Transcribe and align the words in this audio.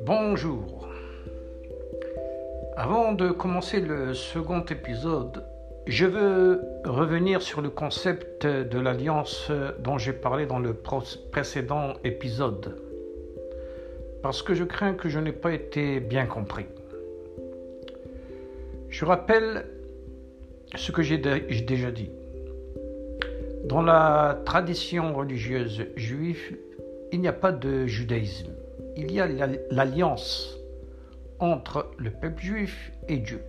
Bonjour. 0.00 0.88
Avant 2.76 3.12
de 3.12 3.30
commencer 3.30 3.80
le 3.80 4.14
second 4.14 4.64
épisode, 4.64 5.44
je 5.86 6.06
veux 6.06 6.62
revenir 6.84 7.42
sur 7.42 7.60
le 7.60 7.68
concept 7.68 8.46
de 8.46 8.78
l'alliance 8.78 9.50
dont 9.80 9.98
j'ai 9.98 10.12
parlé 10.12 10.46
dans 10.46 10.58
le 10.60 10.74
précédent 11.30 11.94
épisode, 12.04 12.76
parce 14.22 14.42
que 14.42 14.54
je 14.54 14.64
crains 14.64 14.94
que 14.94 15.08
je 15.08 15.18
n'ai 15.18 15.32
pas 15.32 15.52
été 15.52 16.00
bien 16.00 16.26
compris. 16.26 16.66
Je 18.88 19.04
rappelle 19.04 19.66
ce 20.76 20.92
que 20.92 21.02
j'ai 21.02 21.18
déjà 21.18 21.90
dit. 21.90 22.10
Dans 23.64 23.82
la 23.82 24.40
tradition 24.44 25.14
religieuse 25.14 25.86
juive, 25.96 26.56
il 27.12 27.20
n'y 27.20 27.28
a 27.28 27.32
pas 27.32 27.52
de 27.52 27.86
judaïsme. 27.86 28.50
Il 28.96 29.12
y 29.12 29.20
a 29.20 29.28
l'alliance 29.70 30.58
entre 31.38 31.90
le 31.98 32.10
peuple 32.10 32.42
juif 32.42 32.92
et 33.08 33.18
Dieu. 33.18 33.42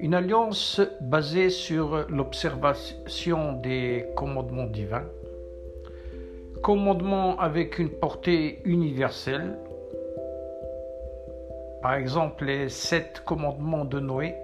Une 0.00 0.14
alliance 0.14 0.80
basée 1.00 1.50
sur 1.50 2.06
l'observation 2.08 3.54
des 3.54 4.06
commandements 4.16 4.66
divins, 4.66 5.06
commandements 6.62 7.38
avec 7.38 7.78
une 7.78 7.90
portée 7.90 8.60
universelle, 8.64 9.56
par 11.80 11.94
exemple 11.94 12.44
les 12.44 12.68
sept 12.68 13.22
commandements 13.24 13.84
de 13.84 14.00
Noé, 14.00 14.34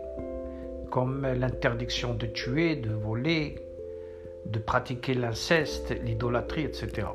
comme 0.90 1.26
l'interdiction 1.26 2.14
de 2.14 2.26
tuer, 2.26 2.76
de 2.76 2.90
voler, 2.90 3.56
de 4.46 4.58
pratiquer 4.58 5.14
l'inceste, 5.14 5.94
l'idolâtrie, 6.05 6.64
etc. 6.64 7.08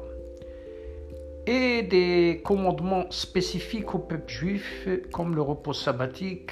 Et 1.45 1.83
des 1.83 2.41
commandements 2.43 3.09
spécifiques 3.11 3.93
au 3.93 3.99
peuple 3.99 4.31
juif, 4.31 4.87
comme 5.11 5.35
le 5.35 5.41
repos 5.41 5.73
sabbatique, 5.73 6.51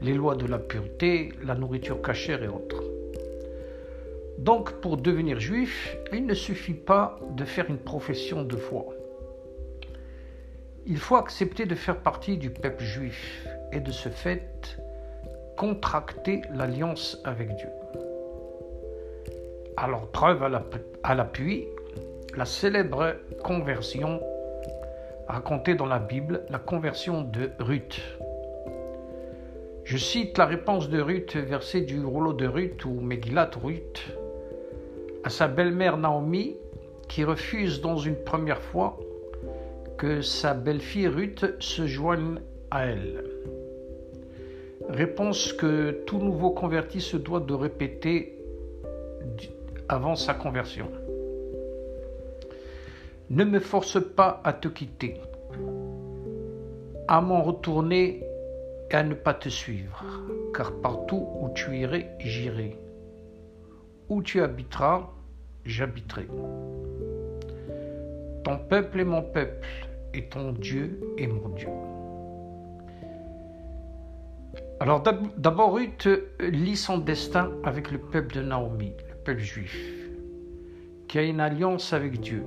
les 0.00 0.14
lois 0.14 0.34
de 0.34 0.46
la 0.46 0.58
pureté, 0.58 1.32
la 1.44 1.54
nourriture 1.54 2.00
cachère 2.02 2.42
et 2.42 2.48
autres. 2.48 2.82
Donc 4.38 4.80
pour 4.80 4.96
devenir 4.96 5.38
juif, 5.38 5.96
il 6.12 6.24
ne 6.24 6.34
suffit 6.34 6.74
pas 6.74 7.20
de 7.36 7.44
faire 7.44 7.68
une 7.68 7.78
profession 7.78 8.42
de 8.42 8.56
foi. 8.56 8.86
Il 10.86 10.96
faut 10.96 11.16
accepter 11.16 11.66
de 11.66 11.74
faire 11.74 12.00
partie 12.00 12.38
du 12.38 12.50
peuple 12.50 12.82
juif 12.82 13.46
et 13.70 13.80
de 13.80 13.92
ce 13.92 14.08
fait 14.08 14.78
contracter 15.60 16.40
l'alliance 16.54 17.20
avec 17.22 17.54
Dieu. 17.54 17.68
Alors 19.76 20.06
preuve 20.06 20.42
à 21.02 21.14
l'appui, 21.14 21.66
la 22.34 22.46
célèbre 22.46 23.16
conversion 23.44 24.22
racontée 25.28 25.74
dans 25.74 25.84
la 25.84 25.98
Bible, 25.98 26.46
la 26.48 26.58
conversion 26.58 27.20
de 27.20 27.50
Ruth. 27.58 28.00
Je 29.84 29.98
cite 29.98 30.38
la 30.38 30.46
réponse 30.46 30.88
de 30.88 30.98
Ruth, 30.98 31.36
versée 31.36 31.82
du 31.82 32.02
rouleau 32.02 32.32
de 32.32 32.46
Ruth 32.46 32.86
ou 32.86 32.98
Megillat 32.98 33.50
Ruth, 33.62 34.16
à 35.24 35.28
sa 35.28 35.46
belle-mère 35.46 35.98
Naomi, 35.98 36.56
qui 37.06 37.22
refuse 37.22 37.82
dans 37.82 37.98
une 37.98 38.16
première 38.16 38.62
fois 38.62 38.98
que 39.98 40.22
sa 40.22 40.54
belle-fille 40.54 41.08
Ruth 41.08 41.44
se 41.58 41.86
joigne 41.86 42.40
à 42.70 42.86
elle. 42.86 43.29
Réponse 44.92 45.52
que 45.52 46.02
tout 46.04 46.18
nouveau 46.18 46.50
converti 46.50 47.00
se 47.00 47.16
doit 47.16 47.38
de 47.38 47.54
répéter 47.54 48.36
avant 49.88 50.16
sa 50.16 50.34
conversion. 50.34 50.90
Ne 53.30 53.44
me 53.44 53.60
force 53.60 54.02
pas 54.02 54.40
à 54.42 54.52
te 54.52 54.66
quitter, 54.66 55.14
à 57.06 57.20
m'en 57.20 57.42
retourner 57.42 58.24
et 58.90 58.94
à 58.94 59.04
ne 59.04 59.14
pas 59.14 59.34
te 59.34 59.48
suivre, 59.48 60.04
car 60.56 60.72
partout 60.80 61.28
où 61.40 61.50
tu 61.54 61.76
irais, 61.76 62.10
j'irai. 62.18 62.76
Où 64.08 64.22
tu 64.22 64.42
habiteras, 64.42 65.08
j'habiterai. 65.64 66.26
Ton 68.42 68.58
peuple 68.58 68.98
est 68.98 69.04
mon 69.04 69.22
peuple, 69.22 69.68
et 70.14 70.24
ton 70.24 70.50
Dieu 70.52 71.00
est 71.16 71.28
mon 71.28 71.50
Dieu. 71.50 71.68
Alors 74.82 75.02
d'abord, 75.02 75.74
Ruth 75.74 76.08
lit 76.40 76.76
son 76.76 76.96
destin 76.96 77.50
avec 77.64 77.90
le 77.90 77.98
peuple 77.98 78.36
de 78.36 78.40
Naomi, 78.40 78.94
le 79.10 79.14
peuple 79.14 79.42
juif, 79.42 79.78
qui 81.06 81.18
a 81.18 81.22
une 81.22 81.40
alliance 81.40 81.92
avec 81.92 82.18
Dieu 82.18 82.42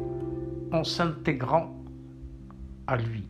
en 0.71 0.83
s'intégrant 0.83 1.75
à 2.87 2.97
lui. 2.97 3.27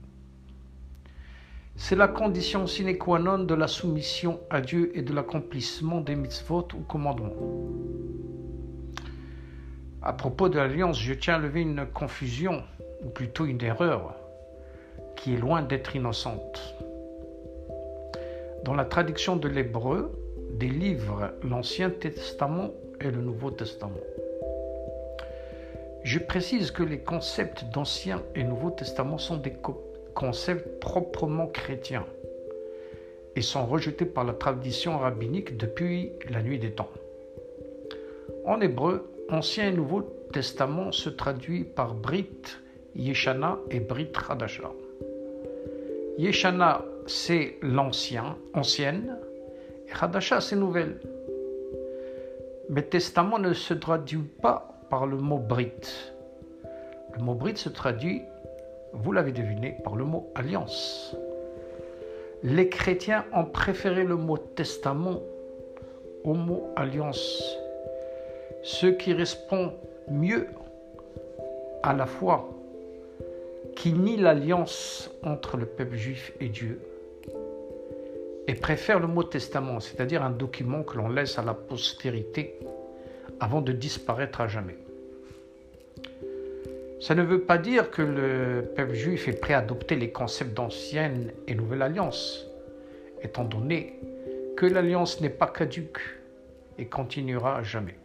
C'est 1.75 1.97
la 1.97 2.07
condition 2.07 2.65
sine 2.65 2.97
qua 2.97 3.19
non 3.19 3.39
de 3.39 3.53
la 3.53 3.67
soumission 3.67 4.39
à 4.49 4.61
Dieu 4.61 4.97
et 4.97 5.01
de 5.01 5.13
l'accomplissement 5.13 5.99
des 5.99 6.15
mitzvot 6.15 6.69
ou 6.73 6.83
commandements. 6.83 7.33
À 10.01 10.13
propos 10.13 10.47
de 10.47 10.55
l'alliance, 10.55 10.97
je 10.97 11.13
tiens 11.13 11.35
à 11.35 11.39
lever 11.39 11.61
une 11.61 11.85
confusion, 11.93 12.63
ou 13.03 13.09
plutôt 13.09 13.45
une 13.45 13.61
erreur, 13.61 14.15
qui 15.17 15.33
est 15.33 15.37
loin 15.37 15.61
d'être 15.61 15.93
innocente. 15.93 16.73
Dans 18.63 18.75
la 18.75 18.85
traduction 18.85 19.35
de 19.35 19.50
l'hébreu, 19.50 20.12
des 20.51 20.69
livres 20.69 21.31
l'Ancien 21.44 21.90
Testament 21.90 22.72
et 23.01 23.12
le 23.12 23.22
Nouveau 23.22 23.51
Testament. 23.51 24.00
Je 26.03 26.19
précise 26.19 26.72
que 26.72 26.84
les 26.84 27.00
concepts 27.00 27.66
d'Ancien 27.74 28.22
et 28.35 28.44
Nouveau 28.44 28.72
Testament 28.72 29.18
sont 29.18 29.35
des 29.35 29.53
concepts 30.13 30.79
proprement 30.79 31.47
chrétiens 31.47 32.06
et 33.35 33.41
sont 33.41 33.66
rejetés 33.66 34.06
par 34.06 34.24
la 34.24 34.34
tradition 34.34 34.97
rabbinique 34.97 35.57
depuis 35.57 36.13
la 36.30 36.41
nuit 36.41 36.59
des 36.59 36.72
temps. 36.72 36.91
En 38.45 38.62
hébreu, 38.62 39.09
Ancien 39.30 39.68
et 39.68 39.74
Nouveau 39.74 40.03
Testament 40.31 40.91
se 40.91 41.09
traduit 41.09 41.66
par 41.66 41.94
Brit 41.94 42.57
Yeshana 42.95 43.59
et 43.69 43.80
Brit 43.80 44.12
Hadasha. 44.30 44.72
Yeshana, 46.18 46.84
c'est 47.07 47.57
l'ancien, 47.62 48.38
ancienne, 48.53 49.18
et 49.88 49.91
Hadasha, 50.00 50.41
c'est 50.41 50.56
nouvelle. 50.56 51.00
Mais 52.69 52.84
Testament 52.84 53.40
ne 53.40 53.53
se 53.53 53.74
traduit 53.74 54.24
pas 54.41 54.79
par 54.90 55.06
le 55.06 55.18
mot 55.18 55.38
Brit. 55.38 55.72
Le 57.18 57.24
mot 57.24 57.34
Brit 57.34 57.57
se 57.57 57.69
traduit 57.69 58.22
vous 58.94 59.12
l'avez 59.12 59.31
deviné, 59.31 59.78
par 59.84 59.96
le 59.96 60.06
mot 60.06 60.31
alliance. 60.35 61.16
Les 62.44 62.69
chrétiens 62.69 63.25
ont 63.34 63.45
préféré 63.45 64.03
le 64.03 64.16
mot 64.16 64.38
testament 64.38 65.19
au 66.24 66.34
mot 66.34 66.72
alliance, 66.75 67.57
ce 68.62 68.88
qui 68.88 69.13
répond 69.13 69.74
mieux 70.09 70.47
à 71.81 71.94
la 71.94 72.06
foi 72.06 72.52
qui 73.83 73.91
nie 73.91 74.16
l'alliance 74.16 75.11
entre 75.23 75.57
le 75.57 75.66
peuple 75.66 75.97
juif 75.97 76.31
et 76.39 76.47
Dieu 76.47 76.79
et 78.47 78.53
préfère 78.53 78.97
le 78.97 79.07
mot 79.07 79.23
testament, 79.23 79.81
c'est-à-dire 79.81 80.23
un 80.23 80.29
document 80.29 80.83
que 80.83 80.95
l'on 80.95 81.09
laisse 81.09 81.38
à 81.38 81.44
la 81.44 81.53
postérité 81.53 82.59
avant 83.41 83.59
de 83.59 83.73
disparaître 83.73 84.39
à 84.39 84.47
jamais. 84.47 84.77
Ça 87.01 87.13
ne 87.13 87.23
veut 87.23 87.41
pas 87.41 87.57
dire 87.57 87.91
que 87.91 88.01
le 88.01 88.71
peuple 88.73 88.94
juif 88.94 89.27
est 89.27 89.38
prêt 89.38 89.53
à 89.53 89.57
adopter 89.57 89.97
les 89.97 90.11
concepts 90.11 90.53
d'ancienne 90.53 91.33
et 91.50 91.53
nouvelle 91.53 91.81
alliance, 91.81 92.47
étant 93.21 93.44
donné 93.44 94.00
que 94.55 94.65
l'alliance 94.65 95.19
n'est 95.19 95.27
pas 95.27 95.47
caduque 95.47 96.00
et 96.77 96.85
continuera 96.85 97.57
à 97.57 97.63
jamais. 97.63 97.97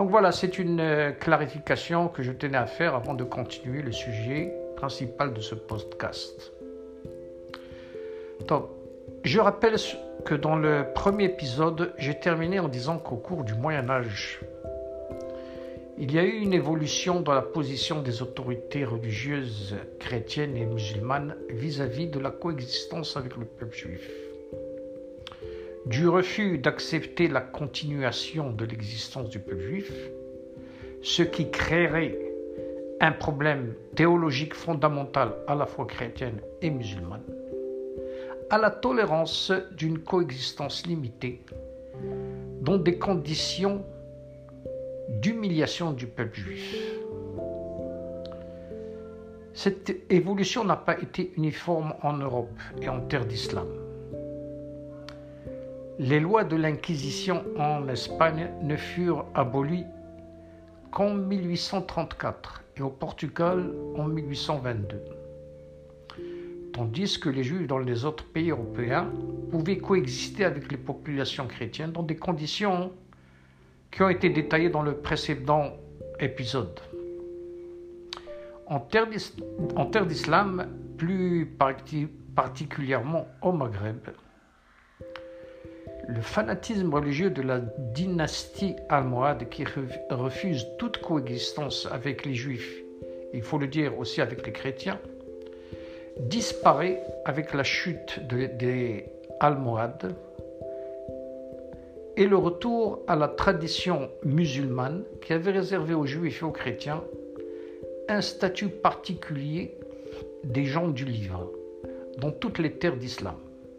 Donc 0.00 0.08
voilà, 0.08 0.32
c'est 0.32 0.58
une 0.58 0.80
euh, 0.80 1.12
clarification 1.12 2.08
que 2.08 2.22
je 2.22 2.32
tenais 2.32 2.56
à 2.56 2.64
faire 2.64 2.94
avant 2.94 3.12
de 3.12 3.22
continuer 3.22 3.82
le 3.82 3.92
sujet 3.92 4.50
principal 4.74 5.34
de 5.34 5.42
ce 5.42 5.54
podcast. 5.54 6.54
Je 9.24 9.38
rappelle 9.38 9.76
que 10.24 10.34
dans 10.34 10.56
le 10.56 10.86
premier 10.94 11.24
épisode, 11.24 11.92
j'ai 11.98 12.18
terminé 12.18 12.60
en 12.60 12.68
disant 12.68 12.96
qu'au 12.96 13.16
cours 13.16 13.44
du 13.44 13.52
Moyen 13.52 13.90
Âge, 13.90 14.40
il 15.98 16.10
y 16.14 16.18
a 16.18 16.24
eu 16.24 16.38
une 16.38 16.54
évolution 16.54 17.20
dans 17.20 17.34
la 17.34 17.42
position 17.42 18.00
des 18.00 18.22
autorités 18.22 18.86
religieuses 18.86 19.76
chrétiennes 19.98 20.56
et 20.56 20.64
musulmanes 20.64 21.36
vis-à-vis 21.50 22.06
de 22.06 22.18
la 22.18 22.30
coexistence 22.30 23.18
avec 23.18 23.36
le 23.36 23.44
peuple 23.44 23.76
juif. 23.76 24.10
Du 25.86 26.08
refus 26.08 26.58
d'accepter 26.58 27.26
la 27.26 27.40
continuation 27.40 28.52
de 28.52 28.66
l'existence 28.66 29.30
du 29.30 29.38
peuple 29.38 29.60
juif, 29.60 29.92
ce 31.02 31.22
qui 31.22 31.50
créerait 31.50 32.18
un 33.00 33.12
problème 33.12 33.74
théologique 33.96 34.54
fondamental 34.54 35.34
à 35.46 35.54
la 35.54 35.64
fois 35.64 35.86
chrétienne 35.86 36.40
et 36.60 36.68
musulmane, 36.68 37.24
à 38.50 38.58
la 38.58 38.70
tolérance 38.70 39.52
d'une 39.72 40.00
coexistence 40.00 40.86
limitée 40.86 41.40
dans 42.60 42.76
des 42.76 42.98
conditions 42.98 43.82
d'humiliation 45.08 45.92
du 45.92 46.06
peuple 46.06 46.38
juif. 46.38 46.76
Cette 49.54 49.96
évolution 50.10 50.62
n'a 50.62 50.76
pas 50.76 51.00
été 51.00 51.32
uniforme 51.38 51.94
en 52.02 52.12
Europe 52.12 52.58
et 52.82 52.88
en 52.90 53.00
terre 53.00 53.24
d'islam. 53.24 53.66
Les 56.02 56.18
lois 56.18 56.44
de 56.44 56.56
l'Inquisition 56.56 57.44
en 57.58 57.86
Espagne 57.88 58.48
ne 58.62 58.74
furent 58.74 59.26
abolies 59.34 59.84
qu'en 60.90 61.12
1834 61.12 62.62
et 62.78 62.80
au 62.80 62.88
Portugal 62.88 63.70
en 63.98 64.04
1822. 64.04 64.98
Tandis 66.72 67.20
que 67.20 67.28
les 67.28 67.44
Juifs 67.44 67.66
dans 67.66 67.76
les 67.76 68.06
autres 68.06 68.24
pays 68.24 68.48
européens 68.48 69.10
pouvaient 69.50 69.76
coexister 69.76 70.46
avec 70.46 70.72
les 70.72 70.78
populations 70.78 71.46
chrétiennes 71.46 71.92
dans 71.92 72.02
des 72.02 72.16
conditions 72.16 72.92
qui 73.90 74.02
ont 74.02 74.08
été 74.08 74.30
détaillées 74.30 74.70
dans 74.70 74.82
le 74.82 74.94
précédent 74.94 75.76
épisode. 76.18 76.80
En 78.68 78.80
terre 78.80 80.06
d'islam, 80.06 80.66
plus 80.96 81.44
particulièrement 82.34 83.26
au 83.42 83.52
Maghreb, 83.52 84.08
le 86.14 86.20
fanatisme 86.20 86.92
religieux 86.92 87.30
de 87.30 87.42
la 87.42 87.60
dynastie 87.78 88.74
almohade 88.88 89.48
qui 89.48 89.64
refuse 90.10 90.66
toute 90.78 90.98
coexistence 90.98 91.86
avec 91.90 92.26
les 92.26 92.34
juifs, 92.34 92.82
il 93.32 93.42
faut 93.42 93.58
le 93.58 93.68
dire 93.68 93.96
aussi 93.98 94.20
avec 94.20 94.44
les 94.44 94.52
chrétiens, 94.52 94.98
disparaît 96.18 97.00
avec 97.24 97.54
la 97.54 97.62
chute 97.62 98.20
des 98.26 99.06
Almohades 99.38 100.14
et 102.16 102.26
le 102.26 102.36
retour 102.36 103.00
à 103.06 103.16
la 103.16 103.28
tradition 103.28 104.10
musulmane 104.24 105.04
qui 105.22 105.32
avait 105.32 105.52
réservé 105.52 105.94
aux 105.94 106.04
juifs 106.04 106.42
et 106.42 106.44
aux 106.44 106.50
chrétiens 106.50 107.02
un 108.08 108.20
statut 108.20 108.68
particulier 108.68 109.78
des 110.44 110.64
gens 110.64 110.88
du 110.88 111.04
livre 111.04 111.50
dans 112.18 112.32
toutes 112.32 112.58
les 112.58 112.72
terres 112.72 112.96
d'islam, 112.96 113.36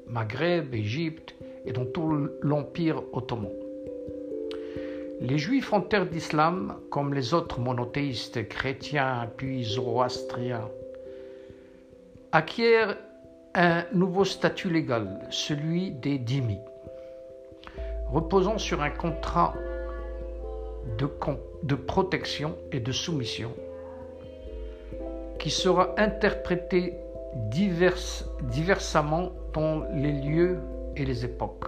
Maghreb, 0.08 0.74
Égypte 0.74 1.36
et 1.66 1.72
dans 1.72 1.86
tout 1.86 2.30
l'Empire 2.42 3.04
ottoman. 3.14 3.52
Les 5.22 5.38
juifs 5.38 5.72
en 5.72 5.82
terre 5.82 6.08
d'islam, 6.08 6.78
comme 6.90 7.14
les 7.14 7.34
autres 7.34 7.60
monothéistes 7.60 8.48
chrétiens 8.48 9.30
puis 9.38 9.64
zoroastriens, 9.64 10.68
acquièrent 12.32 12.98
un 13.54 13.84
nouveau 13.94 14.26
statut 14.26 14.70
légal, 14.70 15.28
celui 15.30 15.92
des 15.92 16.18
dhimmi, 16.18 16.58
reposant 18.08 18.58
sur 18.58 18.82
un 18.82 18.90
contrat 18.90 19.54
de, 20.98 21.76
protection 21.76 22.56
et 22.72 22.80
de 22.80 22.92
soumission 22.92 23.52
qui 25.38 25.50
sera 25.50 25.94
interprété 25.98 26.96
divers, 27.36 27.98
diversement 28.44 29.32
dans 29.54 29.84
les 29.94 30.14
lieux 30.14 30.60
et 30.96 31.06
les 31.06 31.26
époques. 31.26 31.66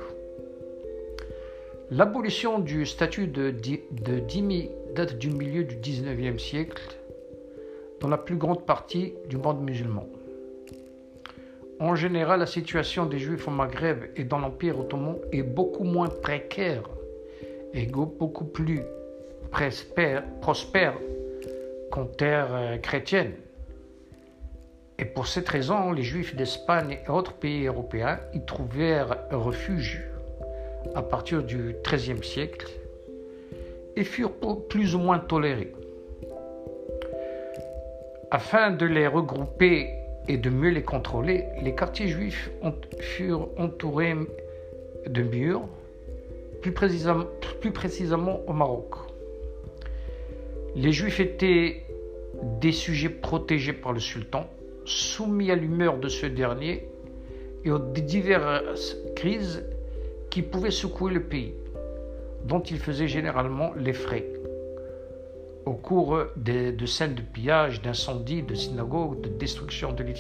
L'abolition 1.92 2.60
du 2.60 2.86
statut 2.86 3.28
de, 3.28 3.52
de 3.52 4.94
date 4.96 5.18
du 5.18 5.30
milieu 5.30 5.64
du 5.64 5.75
XIXe 5.75 6.42
siècle 6.42 6.81
dans 8.00 8.08
la 8.08 8.18
plus 8.18 8.36
grande 8.36 8.66
partie 8.66 9.14
du 9.30 9.38
monde 9.38 9.62
musulman. 9.64 10.08
En 11.80 11.96
général, 11.96 12.40
la 12.40 12.46
situation 12.46 13.06
des 13.06 13.20
Juifs 13.20 13.48
au 13.48 13.52
Maghreb 13.52 14.06
et 14.16 14.24
dans 14.24 14.40
l'Empire 14.40 14.80
ottoman 14.80 15.18
est 15.31 15.44
beaucoup 15.44 15.84
moins 15.84 16.08
précaire 16.08 16.84
et 17.74 17.86
beaucoup 17.86 18.46
plus 18.46 18.81
prospère 20.42 20.94
qu'en 21.92 22.06
terre 22.06 22.48
euh, 22.52 22.78
chrétienne. 22.78 23.34
Et 25.00 25.06
pour 25.06 25.28
cette 25.28 25.50
raison, 25.50 25.92
les 25.92 26.04
Juifs 26.04 26.36
d'Espagne 26.36 27.00
et 27.06 27.10
autres 27.10 27.34
pays 27.34 27.66
européens 27.66 28.19
y 28.34 28.42
trouvèrent 28.42 29.18
refuge 29.31 30.04
à 30.95 31.01
partir 31.01 31.44
du 31.44 31.75
XIIIe 31.84 32.24
siècle 32.24 32.69
et 33.95 34.04
furent 34.04 34.34
plus 34.69 34.95
ou 34.95 35.00
moins 35.00 35.19
tolérés. 35.19 35.74
Afin 38.31 38.72
de 38.72 38.86
les 38.86 39.07
regrouper 39.07 39.90
et 40.28 40.38
de 40.38 40.50
mieux 40.50 40.69
les 40.69 40.84
contrôler, 40.84 41.46
les 41.62 41.75
quartiers 41.75 42.07
juifs 42.07 42.50
furent 43.00 43.50
entourés 43.57 44.16
de 45.06 45.22
murs, 45.22 45.68
plus 46.62 46.72
précisément, 46.72 47.25
plus 47.62 47.72
précisément 47.72 48.42
au 48.48 48.54
Maroc. 48.54 48.96
Les 50.75 50.92
juifs 50.92 51.19
étaient 51.19 51.84
des 52.60 52.72
sujets 52.72 53.10
protégés 53.10 53.74
par 53.74 53.94
le 53.94 54.00
sultan, 54.00 54.50
soumis 54.85 55.51
à 55.51 55.56
l'humeur 55.56 55.97
de 55.97 56.09
ce 56.09 56.25
dernier 56.25 56.88
et 57.63 57.71
aux 57.71 57.80
diverses 57.80 58.97
crises 59.15 59.63
qui 60.30 60.41
pouvaient 60.41 60.71
secouer 60.71 61.13
le 61.13 61.24
pays, 61.24 61.53
dont 62.45 62.62
il 62.62 62.77
faisait 62.77 63.07
généralement 63.07 63.74
les 63.75 63.94
frais 63.94 64.27
au 65.65 65.74
cours 65.74 66.19
de, 66.35 66.85
scènes 66.85 67.15
de 67.15 67.21
pillage, 67.21 67.81
d'incendies, 67.81 68.44
de 68.44 68.56
synagogues, 68.56 69.21
de 69.21 69.30
destruction 69.30 69.94
de 69.94 70.03
livres 70.03 70.19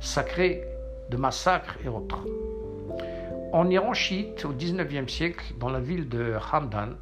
sacrés, 0.00 0.64
de 1.10 1.16
massacres 1.16 1.76
et 1.84 1.88
autres. 1.88 2.24
En 3.52 3.70
Iran 3.70 3.94
chiite, 3.94 4.44
au 4.44 4.50
XIXe 4.50 5.10
siècle, 5.10 5.54
dans 5.58 5.70
la 5.70 5.80
ville 5.80 6.08
de 6.08 6.34
Hamdan, 6.52 6.96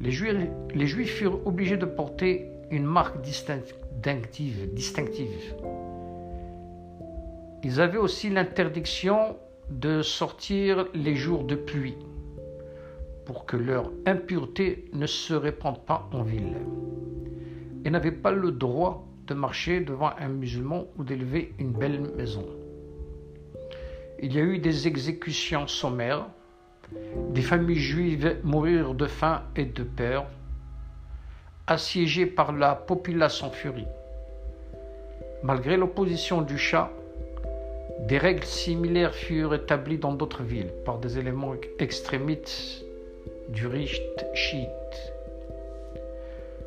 les 0.00 0.10
Juifs, 0.10 1.10
furent 1.10 1.44
obligés 1.46 1.76
de 1.76 1.86
porter 1.86 2.46
une 2.70 2.84
marque 2.84 3.20
distinctive, 3.20 4.72
distinctive. 4.72 5.54
Ils 7.62 7.80
avaient 7.80 7.98
aussi 7.98 8.30
l'interdiction 8.30 9.36
de 9.68 10.02
sortir 10.02 10.86
les 10.94 11.14
jours 11.14 11.44
de 11.44 11.54
pluie 11.54 11.96
pour 13.26 13.44
que 13.46 13.56
leur 13.56 13.92
impureté 14.06 14.86
ne 14.92 15.06
se 15.06 15.34
répande 15.34 15.84
pas 15.84 16.08
en 16.12 16.22
ville. 16.22 16.56
Et 17.84 17.90
n'avaient 17.90 18.10
pas 18.10 18.32
le 18.32 18.50
droit 18.50 19.06
de 19.26 19.34
marcher 19.34 19.80
devant 19.80 20.10
un 20.18 20.28
musulman 20.28 20.86
ou 20.98 21.04
d'élever 21.04 21.54
une 21.58 21.70
belle 21.70 22.00
maison. 22.16 22.44
Il 24.20 24.34
y 24.34 24.38
a 24.38 24.42
eu 24.42 24.58
des 24.58 24.88
exécutions 24.88 25.66
sommaires, 25.66 26.26
des 27.30 27.42
familles 27.42 27.78
juives 27.78 28.38
mourirent 28.42 28.94
de 28.94 29.06
faim 29.06 29.42
et 29.54 29.64
de 29.64 29.84
peur, 29.84 30.26
assiégées 31.66 32.26
par 32.26 32.52
la 32.52 32.74
population 32.74 33.50
furie. 33.50 33.86
Malgré 35.42 35.76
l'opposition 35.76 36.42
du 36.42 36.58
chat, 36.58 36.90
des 38.06 38.18
règles 38.18 38.44
similaires 38.44 39.14
furent 39.14 39.54
établies 39.54 39.98
dans 39.98 40.12
d'autres 40.12 40.42
villes 40.42 40.72
par 40.84 40.98
des 40.98 41.18
éléments 41.18 41.54
extrémistes 41.78 42.84
du 43.48 43.66
riche 43.66 44.00
chiite. 44.34 44.66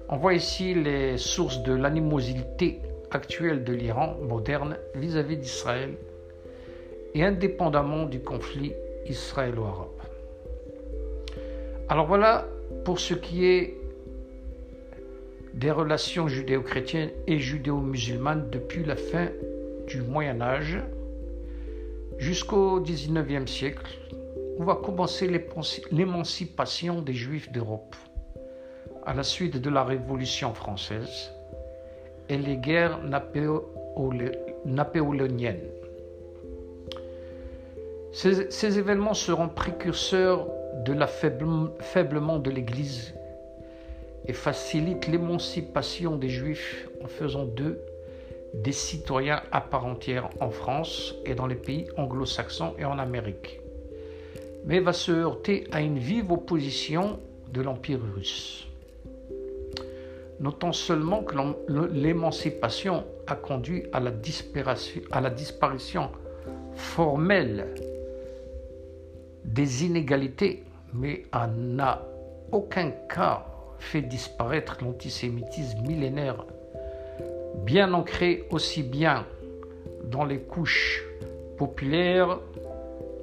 On 0.09 0.17
voit 0.17 0.33
ici 0.33 0.73
les 0.73 1.17
sources 1.17 1.63
de 1.63 1.73
l'animosité 1.73 2.79
actuelle 3.11 3.63
de 3.63 3.73
l'Iran 3.73 4.15
moderne 4.21 4.77
vis-à-vis 4.95 5.37
d'Israël 5.37 5.95
et 7.13 7.23
indépendamment 7.23 8.05
du 8.05 8.19
conflit 8.19 8.73
israélo-arabe. 9.07 9.89
Alors 11.89 12.07
voilà 12.07 12.47
pour 12.85 12.99
ce 12.99 13.13
qui 13.13 13.45
est 13.45 13.75
des 15.53 15.71
relations 15.71 16.27
judéo-chrétiennes 16.27 17.11
et 17.27 17.39
judéo-musulmanes 17.39 18.49
depuis 18.49 18.83
la 18.83 18.95
fin 18.95 19.27
du 19.87 20.01
Moyen 20.01 20.41
Âge 20.41 20.79
jusqu'au 22.17 22.79
XIXe 22.79 23.49
siècle 23.51 23.99
on 24.59 24.63
va 24.65 24.75
commencer 24.75 25.27
l'émancipation 25.91 27.01
des 27.01 27.13
Juifs 27.13 27.51
d'Europe 27.51 27.95
à 29.05 29.13
la 29.13 29.23
suite 29.23 29.57
de 29.59 29.69
la 29.69 29.83
Révolution 29.83 30.53
française 30.53 31.31
et 32.29 32.37
les 32.37 32.55
guerres 32.57 32.99
napoléoniennes. 34.65 35.67
Ces, 38.11 38.51
ces, 38.51 38.77
événements 38.77 39.15
seront 39.15 39.49
précurseurs 39.49 40.47
de 40.85 40.93
l'affaiblement 40.93 42.39
de 42.39 42.51
l'Église 42.51 43.15
et 44.25 44.33
facilitent 44.33 45.07
l'émancipation 45.07 46.15
des 46.15 46.29
Juifs 46.29 46.87
en 47.03 47.07
faisant 47.07 47.45
d'eux 47.45 47.81
des 48.53 48.71
citoyens 48.71 49.41
à 49.51 49.61
part 49.61 49.85
entière 49.85 50.29
en 50.39 50.49
France 50.49 51.15
et 51.25 51.35
dans 51.35 51.47
les 51.47 51.55
pays 51.55 51.87
anglo-saxons 51.97 52.75
et 52.77 52.85
en 52.85 52.99
Amérique 52.99 53.59
mais 54.65 54.79
va 54.79 54.93
se 54.93 55.11
heurter 55.11 55.67
à 55.71 55.81
une 55.81 55.97
vive 55.97 56.31
opposition 56.31 57.19
de 57.51 57.61
l'Empire 57.61 57.99
russe. 58.15 58.67
Notons 60.39 60.73
seulement 60.73 61.23
que 61.23 61.35
l'émancipation 61.93 63.05
a 63.27 63.35
conduit 63.35 63.83
à 63.93 63.99
la, 63.99 64.11
disparition 65.29 66.09
formelle 66.75 67.67
des 69.45 69.85
inégalités, 69.85 70.63
mais 70.93 71.25
n'a 71.33 72.01
aucun 72.51 72.91
cas 73.09 73.45
fait 73.79 74.01
disparaître 74.01 74.77
l'antisémitisme 74.81 75.81
millénaire, 75.85 76.45
bien 77.55 77.93
ancré 77.93 78.45
aussi 78.49 78.83
bien 78.83 79.25
dans 80.03 80.25
les 80.25 80.39
couches 80.39 81.03
populaires 81.57 82.39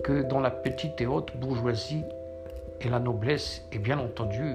que 0.02 0.22
dans 0.22 0.40
la 0.40 0.50
petite 0.50 1.00
et 1.00 1.06
haute 1.06 1.37
bourgeoisie 1.37 2.02
et 2.80 2.88
la 2.88 2.99
noblesse, 2.99 3.62
et 3.72 3.78
bien 3.78 3.99
entendu 3.99 4.54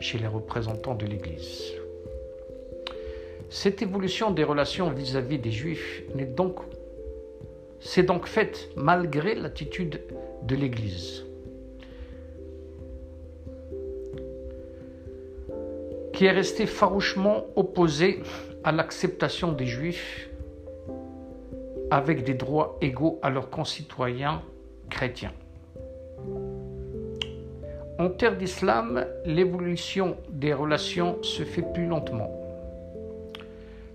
chez 0.00 0.18
les 0.18 0.26
représentants 0.26 0.94
de 0.94 1.06
l'Église. 1.06 1.72
Cette 3.48 3.80
évolution 3.82 4.32
des 4.32 4.42
relations 4.42 4.90
vis-à-vis 4.90 5.38
des 5.38 5.52
Juifs 5.52 6.02
n'est 6.14 6.24
donc, 6.24 6.58
s'est 7.78 8.02
donc 8.02 8.26
faite 8.26 8.68
malgré 8.76 9.34
l'attitude 9.34 10.00
de 10.42 10.56
l'Église. 10.56 11.22
qui 16.16 16.24
est 16.24 16.32
restée 16.32 16.64
farouchement 16.64 17.44
opposée 17.56 18.22
à 18.66 18.72
l'acceptation 18.72 19.52
des 19.52 19.66
Juifs 19.66 20.28
avec 21.92 22.24
des 22.24 22.34
droits 22.34 22.76
égaux 22.80 23.20
à 23.22 23.30
leurs 23.30 23.48
concitoyens 23.48 24.42
chrétiens. 24.90 25.32
En 28.00 28.10
terre 28.10 28.36
d'islam, 28.36 29.06
l'évolution 29.24 30.16
des 30.30 30.52
relations 30.52 31.22
se 31.22 31.44
fait 31.44 31.62
plus 31.72 31.86
lentement. 31.86 32.28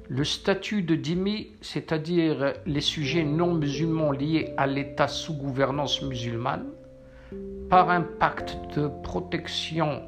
Le 0.08 0.24
statut 0.24 0.84
de 0.84 0.96
dhimmi, 0.96 1.50
c'est-à-dire 1.60 2.54
les 2.66 2.82
sujets 2.82 3.25
non 3.25 3.54
musulmans 3.54 4.13
liés 4.13 4.54
à 4.56 4.68
l'État 4.68 5.10
sous 5.10 5.34
gouvernance 5.34 6.01
musulmane, 6.01 6.68
par 7.70 7.90
un 7.90 8.01
pacte 8.01 8.58
de 8.78 8.90
protection 9.04 10.01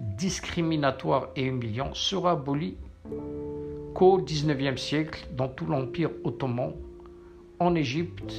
discriminatoire 0.00 1.28
et 1.36 1.44
humiliant, 1.44 1.94
sera 1.94 2.32
aboli 2.32 2.76
qu'au 3.94 4.18
XIXe 4.18 4.80
siècle 4.80 5.26
dans 5.32 5.48
tout 5.48 5.66
l'Empire 5.66 6.10
ottoman, 6.24 6.72
en 7.58 7.74
Égypte 7.74 8.34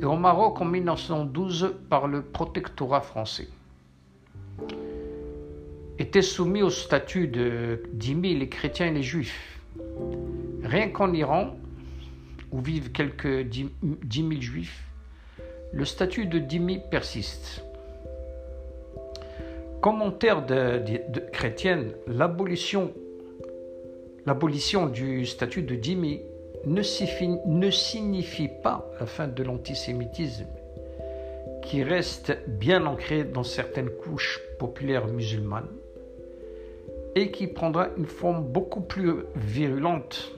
et 0.00 0.04
au 0.04 0.16
Maroc 0.16 0.60
en 0.60 0.64
1912 0.64 1.74
par 1.88 2.08
le 2.08 2.22
protectorat 2.22 3.02
français. 3.02 3.48
Étaient 5.98 6.22
soumis 6.22 6.62
au 6.62 6.70
statut 6.70 7.28
de 7.28 7.82
dhimmi 7.92 8.34
les 8.34 8.48
chrétiens 8.48 8.86
et 8.86 8.92
les 8.92 9.02
juifs. 9.02 9.60
Rien 10.64 10.88
qu'en 10.88 11.12
Iran, 11.12 11.56
où 12.50 12.60
vivent 12.60 12.92
quelques 12.92 13.42
dix 13.42 14.22
mille 14.22 14.40
juifs, 14.42 14.82
le 15.72 15.84
statut 15.84 16.26
de 16.26 16.38
dhimmi 16.38 16.80
persiste. 16.90 17.62
Commentaire 19.82 20.44
de, 20.44 20.78
de, 21.08 21.20
chrétienne, 21.32 21.92
l'abolition, 22.06 22.92
l'abolition 24.26 24.86
du 24.86 25.26
statut 25.26 25.62
de 25.62 25.74
signifie, 26.82 27.38
ne 27.46 27.70
signifie 27.70 28.50
pas 28.62 28.90
la 28.98 29.06
fin 29.06 29.28
de 29.28 29.42
l'antisémitisme, 29.42 30.46
qui 31.62 31.82
reste 31.82 32.36
bien 32.46 32.86
ancré 32.86 33.24
dans 33.24 33.44
certaines 33.44 33.90
couches 33.90 34.40
populaires 34.58 35.06
musulmanes 35.06 35.68
et 37.14 37.30
qui 37.30 37.46
prendra 37.46 37.88
une 37.96 38.06
forme 38.06 38.44
beaucoup 38.44 38.82
plus 38.82 39.12
virulente 39.34 40.32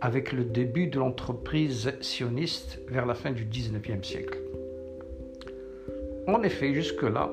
avec 0.00 0.32
le 0.32 0.44
début 0.44 0.86
de 0.86 0.98
l'entreprise 0.98 1.92
sioniste 2.00 2.80
vers 2.88 3.06
la 3.06 3.14
fin 3.14 3.32
du 3.32 3.44
XIXe 3.44 4.06
siècle. 4.06 4.38
En 6.26 6.42
effet, 6.42 6.74
jusque-là, 6.74 7.30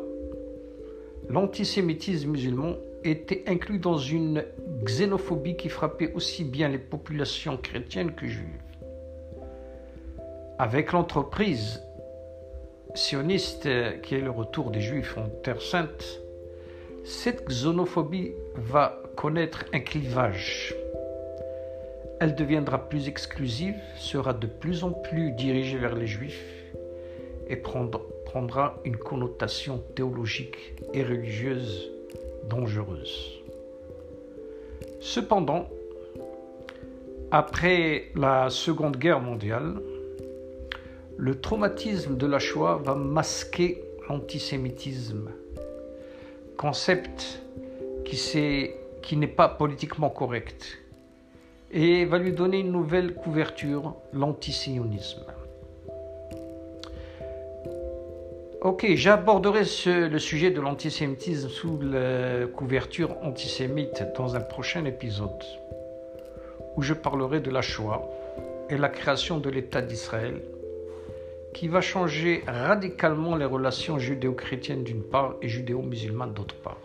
l'antisémitisme 1.30 2.32
musulman 2.32 2.76
était 3.04 3.44
inclus 3.48 3.80
dans 3.80 3.98
une 3.98 4.44
xénophobie 4.84 5.56
qui 5.56 5.70
frappait 5.70 6.12
aussi 6.14 6.44
bien 6.44 6.68
les 6.68 6.78
populations 6.78 7.58
chrétiennes 7.58 8.14
que 8.14 8.28
juives. 8.28 8.62
Avec 10.60 10.92
l'entreprise 10.92 11.82
sioniste 12.94 13.68
qui 14.02 14.16
est 14.16 14.22
le 14.22 14.32
retour 14.32 14.72
des 14.72 14.82
juifs 14.82 15.18
en 15.18 15.28
Terre 15.44 15.62
sainte, 15.62 16.22
cette 17.04 17.48
xénophobie 17.48 18.32
va 18.56 19.02
connaître 19.16 19.66
un 19.74 19.80
clivage. 19.80 20.76
Elle 22.20 22.36
deviendra 22.36 22.90
plus 22.90 23.08
exclusive, 23.08 23.76
sera 23.98 24.34
de 24.34 24.48
plus 24.48 24.84
en 24.84 24.92
plus 24.92 25.32
dirigée 25.32 25.78
vers 25.78 25.96
les 25.96 26.08
juifs 26.08 26.46
et 27.48 27.58
prendra 27.58 28.80
une 28.86 28.98
connotation 28.98 29.84
théologique 29.96 30.74
et 30.94 31.04
religieuse 31.04 31.92
dangereuse. 32.50 33.45
Cependant, 35.06 35.70
après 37.30 38.10
la 38.16 38.50
Seconde 38.50 38.98
Guerre 38.98 39.22
mondiale, 39.22 39.76
le 41.16 41.40
traumatisme 41.40 42.18
de 42.18 42.26
la 42.26 42.40
Shoah 42.40 42.82
va 42.84 42.96
masquer 42.96 43.84
l'antisémitisme 44.10 45.30
concept 46.58 47.40
qui, 48.04 49.16
n'est 49.16 49.28
pas 49.28 49.48
politiquement 49.48 50.10
correct 50.10 50.80
et 51.72 52.06
va 52.06 52.18
lui 52.18 52.32
donner 52.32 52.62
une 52.62 52.72
nouvelle 52.72 53.14
couverture, 53.14 53.94
l'antisionisme. 54.12 55.24
Ok, 58.66 58.88
j'aborderai 58.96 59.62
le 59.86 60.18
sujet 60.18 60.50
de 60.50 60.60
l'antisémitisme 60.60 61.50
sous 61.50 61.80
la 61.80 62.48
couverture 62.48 63.16
antisémite 63.22 64.04
dans 64.18 64.36
un 64.36 64.40
prochain 64.40 64.86
épisode 64.86 65.44
où 66.76 66.82
je 66.82 66.96
parlerai 66.96 67.42
de 67.42 67.52
la 67.52 67.62
Shoah 67.62 68.02
et 68.72 68.78
la 68.78 68.90
création 68.90 69.38
de 69.38 69.52
l'État 69.52 69.84
d'Israël 69.84 70.42
qui 71.54 71.68
va 71.68 71.80
changer 71.82 72.44
radicalement 72.48 73.36
les 73.36 73.46
relations 73.46 74.00
judéo-chrétiennes 74.00 74.84
d'une 74.84 75.04
part 75.04 75.36
et 75.44 75.48
judéo-musulmanes 75.48 76.34
d'autre 76.34 76.56
part. 76.56 76.82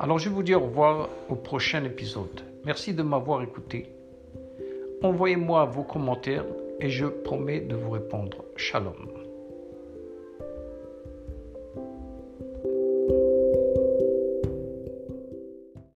Alors 0.00 0.18
je 0.18 0.30
vous 0.30 0.42
dis 0.42 0.56
au 0.56 0.62
revoir 0.62 1.10
au 1.28 1.36
prochain 1.36 1.84
épisode. 1.84 2.40
Merci 2.64 2.92
de 2.92 3.04
m'avoir 3.04 3.40
écouté. 3.42 3.86
Envoyez-moi 5.00 5.66
vos 5.66 5.84
commentaires 5.84 6.44
et 6.80 6.90
je 6.90 7.06
promets 7.06 7.60
de 7.60 7.76
vous 7.76 7.90
répondre. 7.90 8.38
Shalom. 8.56 9.19